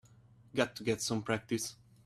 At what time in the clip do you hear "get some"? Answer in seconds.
0.83-1.21